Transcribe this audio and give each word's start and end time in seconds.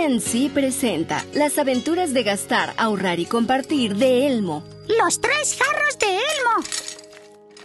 PNC 0.00 0.50
presenta 0.54 1.26
Las 1.34 1.58
aventuras 1.58 2.14
de 2.14 2.22
gastar, 2.22 2.72
ahorrar 2.78 3.20
y 3.20 3.26
compartir 3.26 3.96
de 3.96 4.26
Elmo. 4.26 4.64
Los 4.88 5.20
tres 5.20 5.58
jarros 5.58 5.98
de 5.98 6.06
Elmo. 6.06 6.64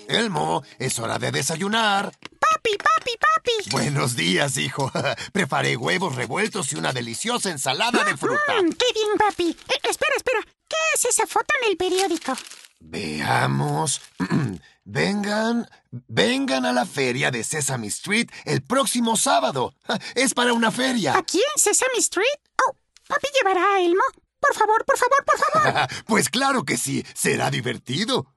Elmo, 0.10 0.64
es 0.78 1.00
hora 1.00 1.18
de 1.18 1.32
desayunar. 1.32 2.12
Papi, 2.12 2.78
papi, 2.78 3.12
papi. 3.18 3.70
Buenos 3.72 4.18
días, 4.18 4.58
hijo. 4.58 4.92
Preparé 5.32 5.78
huevos 5.78 6.16
revueltos 6.16 6.74
y 6.74 6.76
una 6.76 6.92
deliciosa 6.92 7.52
ensalada 7.52 8.04
de 8.04 8.18
fruta. 8.18 8.62
Mm, 8.62 8.70
qué 8.74 8.86
bien, 8.94 9.18
papi. 9.18 9.52
Eh, 9.52 9.80
espera, 9.90 10.16
espera. 10.18 10.40
¿Qué 10.68 10.76
es 10.96 11.06
esa 11.06 11.26
foto 11.28 11.54
en 11.62 11.72
el 11.72 11.78
periódico? 11.78 12.34
Veamos. 12.80 14.02
Vengan, 14.88 15.68
vengan 15.90 16.64
a 16.68 16.72
la 16.72 16.86
feria 16.86 17.32
de 17.32 17.44
Sesame 17.44 17.88
Street 17.88 18.30
el 18.46 18.62
próximo 18.62 19.18
sábado. 19.18 19.74
Es 20.16 20.36
para 20.36 20.54
una 20.54 20.72
feria. 20.72 21.18
¿Aquí 21.18 21.40
en 21.40 21.60
Sesame 21.60 21.98
Street? 21.98 22.40
Oh, 22.68 22.78
papi 23.08 23.28
llevará 23.34 23.62
a 23.74 23.82
Elmo. 23.82 24.04
Por 24.40 24.54
favor, 24.54 24.86
por 24.86 24.98
favor, 24.98 25.26
por 25.26 25.38
favor. 25.40 25.90
pues 26.06 26.30
claro 26.30 26.64
que 26.64 26.78
sí. 26.78 27.04
Será 27.16 27.50
divertido. 27.50 28.28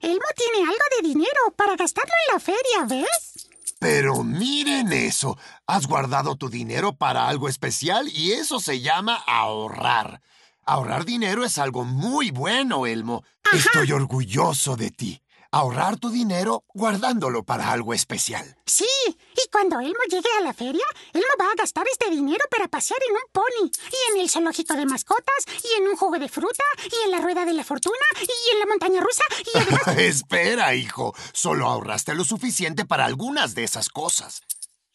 Elmo 0.00 0.26
tiene 0.34 0.66
algo 0.66 0.84
de 0.96 1.08
dinero 1.08 1.54
para 1.56 1.76
gastarlo 1.76 2.12
en 2.26 2.34
la 2.34 2.40
feria, 2.40 2.84
¿ves? 2.86 3.48
Pero 3.78 4.24
miren 4.24 4.92
eso. 4.94 5.36
Has 5.66 5.86
guardado 5.86 6.36
tu 6.36 6.48
dinero 6.48 6.94
para 6.94 7.28
algo 7.28 7.50
especial 7.50 8.08
y 8.08 8.32
eso 8.32 8.60
se 8.60 8.80
llama 8.80 9.22
ahorrar. 9.26 10.22
Ahorrar 10.64 11.04
dinero 11.04 11.44
es 11.44 11.58
algo 11.58 11.84
muy 11.84 12.30
bueno, 12.30 12.86
Elmo. 12.86 13.24
Estoy 13.52 13.92
orgulloso 13.92 14.76
de 14.76 14.90
ti 14.90 15.22
ahorrar 15.50 15.96
tu 15.96 16.10
dinero 16.10 16.64
guardándolo 16.74 17.42
para 17.42 17.72
algo 17.72 17.94
especial. 17.94 18.56
Sí, 18.66 18.86
y 19.06 19.50
cuando 19.50 19.80
Elmo 19.80 20.02
llegue 20.10 20.28
a 20.38 20.42
la 20.42 20.52
feria, 20.52 20.84
Elmo 21.12 21.26
va 21.40 21.46
a 21.46 21.56
gastar 21.56 21.86
este 21.90 22.10
dinero 22.10 22.44
para 22.50 22.68
pasear 22.68 23.00
en 23.08 23.14
un 23.14 23.32
pony, 23.32 23.70
y 23.90 24.12
en 24.12 24.20
el 24.20 24.30
zoológico 24.30 24.74
de 24.74 24.86
mascotas, 24.86 25.44
y 25.64 25.80
en 25.80 25.88
un 25.88 25.96
jugo 25.96 26.18
de 26.18 26.28
fruta, 26.28 26.64
y 26.84 27.04
en 27.04 27.10
la 27.10 27.18
rueda 27.18 27.44
de 27.44 27.54
la 27.54 27.64
fortuna, 27.64 27.96
y 28.20 28.52
en 28.52 28.58
la 28.60 28.66
montaña 28.66 29.00
rusa, 29.00 29.24
y 29.54 29.58
además... 29.58 29.88
Espera, 29.98 30.74
hijo, 30.74 31.14
solo 31.32 31.66
ahorraste 31.66 32.14
lo 32.14 32.24
suficiente 32.24 32.84
para 32.84 33.06
algunas 33.06 33.54
de 33.54 33.64
esas 33.64 33.88
cosas. 33.88 34.42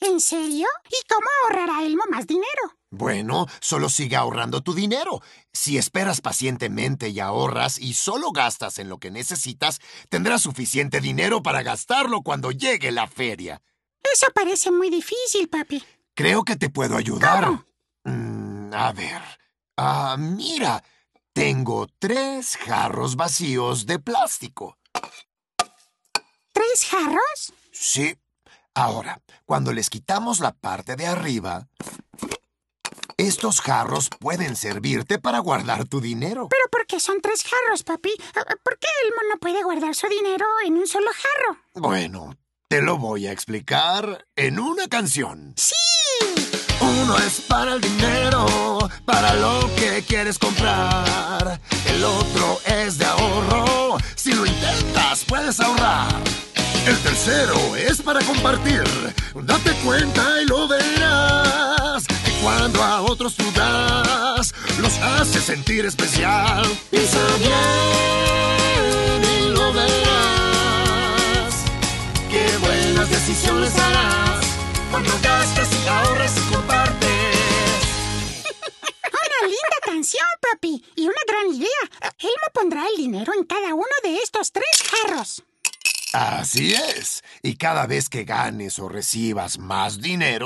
¿En 0.03 0.19
serio? 0.19 0.67
¿Y 0.89 1.07
cómo 1.07 1.25
ahorrará 1.43 1.85
Elmo 1.85 2.03
más 2.11 2.27
dinero? 2.27 2.77
Bueno, 2.91 3.47
solo 3.61 3.87
sigue 3.87 4.17
ahorrando 4.17 4.61
tu 4.61 4.73
dinero. 4.73 5.21
Si 5.53 5.77
esperas 5.77 6.19
pacientemente 6.19 7.07
y 7.07 7.21
ahorras 7.21 7.79
y 7.79 7.93
solo 7.93 8.31
gastas 8.31 8.79
en 8.79 8.89
lo 8.89 8.99
que 8.99 9.11
necesitas, 9.11 9.79
tendrás 10.09 10.41
suficiente 10.41 10.99
dinero 10.99 11.41
para 11.41 11.63
gastarlo 11.63 12.21
cuando 12.21 12.51
llegue 12.51 12.91
la 12.91 13.07
feria. 13.07 13.61
Eso 14.13 14.27
parece 14.35 14.71
muy 14.71 14.89
difícil, 14.89 15.47
papi. 15.47 15.81
Creo 16.13 16.43
que 16.43 16.57
te 16.57 16.69
puedo 16.69 16.97
ayudar. 16.97 17.65
Mm, 18.03 18.73
a 18.73 18.91
ver. 18.91 19.21
Ah, 19.77 20.17
mira. 20.19 20.83
Tengo 21.31 21.87
tres 21.97 22.57
jarros 22.57 23.15
vacíos 23.15 23.85
de 23.87 23.99
plástico. 23.99 24.77
¿Tres 26.51 26.85
jarros? 26.91 27.53
Sí, 27.71 28.15
Ahora, 28.75 29.21
cuando 29.45 29.71
les 29.71 29.89
quitamos 29.89 30.39
la 30.39 30.51
parte 30.51 30.95
de 30.95 31.05
arriba, 31.05 31.67
estos 33.17 33.61
jarros 33.61 34.09
pueden 34.19 34.55
servirte 34.55 35.19
para 35.19 35.39
guardar 35.39 35.85
tu 35.85 36.01
dinero. 36.01 36.47
¿Pero 36.49 36.63
por 36.71 36.87
qué 36.87 36.99
son 36.99 37.21
tres 37.21 37.43
jarros, 37.43 37.83
papi? 37.83 38.11
¿Por 38.63 38.79
qué 38.79 38.87
Elmo 39.05 39.21
no 39.31 39.39
puede 39.39 39.63
guardar 39.63 39.93
su 39.93 40.07
dinero 40.07 40.45
en 40.65 40.73
un 40.73 40.87
solo 40.87 41.11
jarro? 41.13 41.59
Bueno, 41.75 42.35
te 42.67 42.81
lo 42.81 42.97
voy 42.97 43.27
a 43.27 43.31
explicar 43.31 44.25
en 44.35 44.59
una 44.59 44.87
canción. 44.87 45.53
¡Sí! 45.55 45.75
Uno 46.81 47.15
es 47.19 47.41
para 47.41 47.73
el 47.73 47.81
dinero, 47.81 48.79
para 49.05 49.35
lo 49.35 49.69
que 49.75 50.03
quieres 50.07 50.39
comprar. 50.39 51.61
El 51.85 52.03
otro 52.03 52.59
es 52.65 52.97
de 52.97 53.05
ahorro. 53.05 53.97
Si 54.15 54.33
lo 54.33 54.45
intentas, 54.47 55.23
puedes 55.25 55.59
ahorrar. 55.59 56.23
El 56.85 56.97
tercero 56.99 57.75
es 57.77 58.01
para 58.01 58.19
compartir. 58.25 58.83
Date 59.35 59.71
cuenta 59.85 60.41
y 60.41 60.45
lo 60.45 60.67
verás. 60.67 62.05
Que 62.07 62.31
cuando 62.41 62.83
a 62.83 63.01
otros 63.01 63.35
tú 63.35 63.45
das, 63.53 64.53
los 64.79 64.97
hace 64.99 65.39
sentir 65.39 65.85
especial. 65.85 66.65
Piensa 66.91 67.19
bien 67.37 69.23
y 69.23 69.49
lo 69.51 69.71
verás. 69.71 71.53
Qué 72.29 72.57
buenas 72.57 73.09
decisiones 73.09 73.73
harás 73.79 74.45
cuando 74.91 75.11
gastas 75.21 75.69
y 75.71 75.87
ahorras 75.87 76.37
y 76.37 76.53
compartes. 76.53 77.09
Una 79.05 79.47
linda 79.47 79.77
canción, 79.85 80.27
papi. 80.41 80.83
Y 80.97 81.05
una 81.05 81.21
gran 81.25 81.53
idea. 81.53 82.11
Elmo 82.19 82.47
pondrá 82.53 82.85
el 82.89 82.97
dinero 82.97 83.31
en 83.37 83.45
cada 83.45 83.73
uno 83.73 83.95
de 84.03 84.17
estos 84.17 84.51
tres 84.51 84.83
jarros. 84.83 85.43
Así 86.13 86.73
es. 86.73 87.23
Y 87.41 87.55
cada 87.57 87.87
vez 87.87 88.07
que 88.07 88.23
ganes 88.23 88.77
o 88.79 88.87
recibas 88.87 89.57
más 89.57 89.99
dinero, 89.99 90.45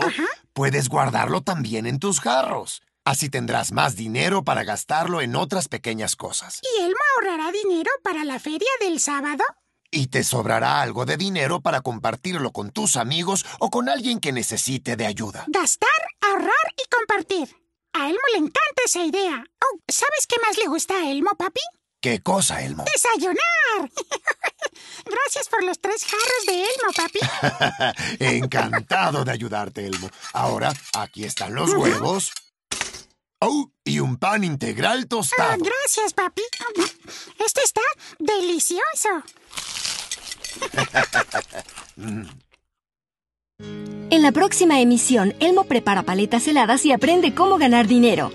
puedes 0.53 0.87
guardarlo 0.87 1.41
también 1.41 1.85
en 1.85 1.99
tus 1.99 2.21
jarros. 2.21 2.81
Así 3.03 3.29
tendrás 3.29 3.71
más 3.71 3.95
dinero 3.95 4.43
para 4.43 4.63
gastarlo 4.63 5.21
en 5.21 5.35
otras 5.35 5.67
pequeñas 5.67 6.15
cosas. 6.15 6.61
¿Y 6.63 6.83
Elmo 6.83 6.97
ahorrará 7.15 7.51
dinero 7.51 7.91
para 8.01 8.23
la 8.23 8.39
feria 8.39 8.69
del 8.79 8.99
sábado? 8.99 9.43
Y 9.91 10.07
te 10.07 10.23
sobrará 10.23 10.81
algo 10.81 11.05
de 11.05 11.15
dinero 11.17 11.61
para 11.61 11.81
compartirlo 11.81 12.51
con 12.51 12.71
tus 12.71 12.97
amigos 12.97 13.45
o 13.59 13.69
con 13.69 13.87
alguien 13.89 14.19
que 14.19 14.33
necesite 14.33 14.95
de 14.95 15.05
ayuda. 15.05 15.45
Gastar, 15.47 15.89
ahorrar 16.21 16.51
y 16.77 16.89
compartir. 16.89 17.55
A 17.93 18.07
Elmo 18.07 18.19
le 18.33 18.39
encanta 18.39 18.81
esa 18.85 19.03
idea. 19.03 19.43
Oh, 19.63 19.79
¿Sabes 19.87 20.27
qué 20.27 20.35
más 20.45 20.57
le 20.57 20.67
gusta 20.67 20.93
a 20.95 21.09
Elmo, 21.09 21.31
papi? 21.37 21.61
¿Qué 22.01 22.21
cosa, 22.21 22.63
Elmo? 22.63 22.83
¡Desayunar! 22.93 23.37
Gracias 25.05 25.47
por 25.49 25.63
los 25.63 25.79
tres 25.79 26.03
jarros 26.03 26.45
de 26.45 26.61
Elmo, 26.61 26.93
papi. 26.95 27.19
Encantado 28.37 29.23
de 29.25 29.31
ayudarte, 29.31 29.85
Elmo. 29.85 30.09
Ahora, 30.33 30.73
aquí 30.93 31.23
están 31.23 31.55
los 31.55 31.73
huevos. 31.73 32.31
Oh, 33.39 33.71
y 33.83 33.99
un 33.99 34.17
pan 34.17 34.43
integral 34.43 35.07
tostado. 35.07 35.51
Ah, 35.51 35.57
gracias, 35.57 36.13
papi. 36.13 36.41
Este 37.43 37.61
está 37.61 37.81
delicioso. 38.19 39.09
En 44.09 44.21
la 44.21 44.31
próxima 44.31 44.79
emisión, 44.79 45.35
Elmo 45.39 45.65
prepara 45.65 46.03
paletas 46.03 46.47
heladas 46.47 46.85
y 46.85 46.91
aprende 46.91 47.33
cómo 47.33 47.57
ganar 47.57 47.87
dinero. 47.87 48.31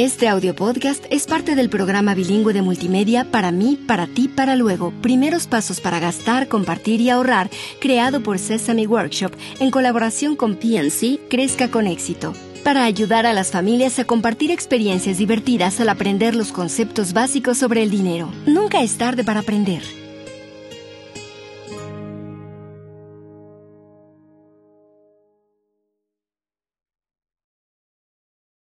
Este 0.00 0.28
audio 0.28 0.54
podcast 0.54 1.04
es 1.10 1.26
parte 1.26 1.54
del 1.54 1.68
programa 1.68 2.14
bilingüe 2.14 2.54
de 2.54 2.62
multimedia 2.62 3.30
Para 3.30 3.52
mí, 3.52 3.78
para 3.86 4.06
ti, 4.06 4.28
para 4.28 4.56
luego. 4.56 4.94
Primeros 5.02 5.46
pasos 5.46 5.82
para 5.82 6.00
gastar, 6.00 6.48
compartir 6.48 7.02
y 7.02 7.10
ahorrar, 7.10 7.50
creado 7.82 8.22
por 8.22 8.38
Sesame 8.38 8.86
Workshop 8.86 9.32
en 9.58 9.70
colaboración 9.70 10.36
con 10.36 10.54
PNC 10.56 11.28
Crezca 11.28 11.70
con 11.70 11.86
éxito. 11.86 12.32
Para 12.64 12.84
ayudar 12.84 13.26
a 13.26 13.34
las 13.34 13.50
familias 13.50 13.98
a 13.98 14.06
compartir 14.06 14.50
experiencias 14.50 15.18
divertidas 15.18 15.80
al 15.80 15.90
aprender 15.90 16.34
los 16.34 16.50
conceptos 16.50 17.12
básicos 17.12 17.58
sobre 17.58 17.82
el 17.82 17.90
dinero. 17.90 18.32
Nunca 18.46 18.80
es 18.80 18.96
tarde 18.96 19.22
para 19.22 19.40
aprender. 19.40 19.82